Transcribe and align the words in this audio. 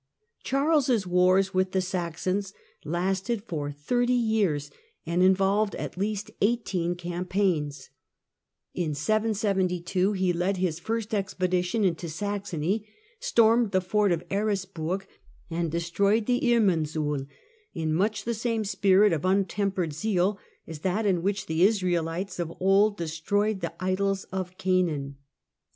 Charles' 0.43 1.05
wars 1.05 1.53
with 1.53 1.73
the 1.73 1.79
Saxons 1.79 2.53
lasted 2.83 3.43
for 3.43 3.69
thirty 3.71 4.13
years 4.15 4.69
The 4.69 4.73
Saxon 4.73 5.13
and 5.13 5.21
involved 5.23 5.75
at 5.75 5.95
least 5.95 6.31
eighteen 6.41 6.95
campaigns. 6.95 7.91
In 8.73 8.95
772 8.95 10.13
he 10.13 10.31
772 10.31 10.37
ipaigDS' 10.37 10.39
led 10.43 10.57
his 10.57 10.79
first 10.79 11.13
expedition 11.13 11.83
into 11.85 12.09
Saxony, 12.09 12.87
stormed 13.19 13.69
the 13.69 13.79
fort 13.79 14.11
of 14.11 14.27
Eresburg 14.31 15.03
and 15.51 15.69
destroyed 15.71 16.25
the 16.25 16.41
Irminsul— 16.51 17.27
in 17.75 17.93
much 17.93 18.23
the 18.23 18.33
same 18.33 18.63
spirit 18.65 19.13
of 19.13 19.23
untempered 19.23 19.93
zeal 19.93 20.39
as 20.65 20.79
that 20.79 21.05
in 21.05 21.21
which 21.21 21.45
the 21.45 21.61
Israelites 21.61 22.39
of 22.39 22.51
old 22.59 22.97
destroyed 22.97 23.61
the 23.61 23.75
idols 23.79 24.23
of 24.31 24.57
Canaan. 24.57 25.17